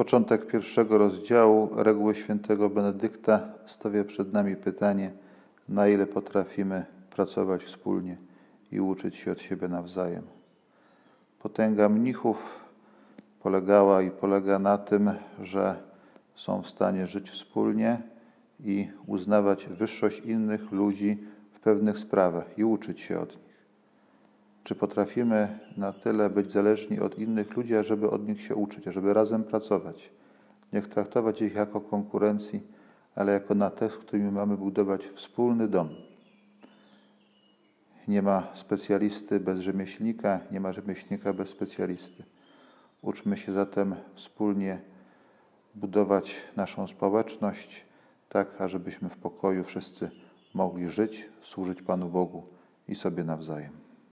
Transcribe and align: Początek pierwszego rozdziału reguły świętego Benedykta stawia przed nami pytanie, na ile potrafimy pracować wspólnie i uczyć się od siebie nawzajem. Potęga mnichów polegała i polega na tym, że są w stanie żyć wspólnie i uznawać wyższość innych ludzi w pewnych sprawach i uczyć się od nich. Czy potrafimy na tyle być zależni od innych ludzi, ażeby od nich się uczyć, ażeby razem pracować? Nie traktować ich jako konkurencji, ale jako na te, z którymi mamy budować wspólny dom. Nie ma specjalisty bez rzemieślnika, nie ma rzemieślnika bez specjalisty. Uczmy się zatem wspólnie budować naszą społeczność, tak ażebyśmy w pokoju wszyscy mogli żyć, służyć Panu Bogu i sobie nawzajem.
Początek 0.00 0.46
pierwszego 0.46 0.98
rozdziału 0.98 1.68
reguły 1.76 2.14
świętego 2.14 2.70
Benedykta 2.70 3.48
stawia 3.66 4.04
przed 4.04 4.32
nami 4.32 4.56
pytanie, 4.56 5.12
na 5.68 5.88
ile 5.88 6.06
potrafimy 6.06 6.84
pracować 7.10 7.64
wspólnie 7.64 8.16
i 8.72 8.80
uczyć 8.80 9.16
się 9.16 9.32
od 9.32 9.40
siebie 9.40 9.68
nawzajem. 9.68 10.22
Potęga 11.42 11.88
mnichów 11.88 12.64
polegała 13.42 14.02
i 14.02 14.10
polega 14.10 14.58
na 14.58 14.78
tym, 14.78 15.10
że 15.42 15.76
są 16.34 16.62
w 16.62 16.68
stanie 16.68 17.06
żyć 17.06 17.30
wspólnie 17.30 18.02
i 18.64 18.88
uznawać 19.06 19.66
wyższość 19.66 20.20
innych 20.20 20.72
ludzi 20.72 21.18
w 21.52 21.60
pewnych 21.60 21.98
sprawach 21.98 22.58
i 22.58 22.64
uczyć 22.64 23.00
się 23.00 23.20
od 23.20 23.36
nich. 23.36 23.49
Czy 24.64 24.74
potrafimy 24.74 25.58
na 25.76 25.92
tyle 25.92 26.30
być 26.30 26.52
zależni 26.52 27.00
od 27.00 27.18
innych 27.18 27.56
ludzi, 27.56 27.76
ażeby 27.76 28.10
od 28.10 28.28
nich 28.28 28.42
się 28.42 28.54
uczyć, 28.54 28.88
ażeby 28.88 29.14
razem 29.14 29.44
pracować? 29.44 30.10
Nie 30.72 30.82
traktować 30.82 31.42
ich 31.42 31.54
jako 31.54 31.80
konkurencji, 31.80 32.60
ale 33.14 33.32
jako 33.32 33.54
na 33.54 33.70
te, 33.70 33.90
z 33.90 33.96
którymi 33.96 34.30
mamy 34.30 34.56
budować 34.56 35.06
wspólny 35.06 35.68
dom. 35.68 35.88
Nie 38.08 38.22
ma 38.22 38.48
specjalisty 38.54 39.40
bez 39.40 39.58
rzemieślnika, 39.58 40.40
nie 40.50 40.60
ma 40.60 40.72
rzemieślnika 40.72 41.32
bez 41.32 41.48
specjalisty. 41.48 42.24
Uczmy 43.02 43.36
się 43.36 43.52
zatem 43.52 43.94
wspólnie 44.14 44.80
budować 45.74 46.36
naszą 46.56 46.86
społeczność, 46.86 47.84
tak 48.28 48.60
ażebyśmy 48.60 49.08
w 49.08 49.16
pokoju 49.16 49.64
wszyscy 49.64 50.10
mogli 50.54 50.88
żyć, 50.88 51.28
służyć 51.42 51.82
Panu 51.82 52.08
Bogu 52.08 52.46
i 52.88 52.94
sobie 52.94 53.24
nawzajem. 53.24 53.89